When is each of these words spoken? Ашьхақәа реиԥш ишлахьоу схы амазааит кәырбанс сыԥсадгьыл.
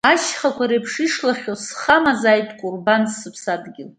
Ашьхақәа 0.11 0.65
реиԥш 0.69 0.93
ишлахьоу 1.05 1.57
схы 1.63 1.91
амазааит 1.97 2.49
кәырбанс 2.59 3.11
сыԥсадгьыл. 3.19 3.89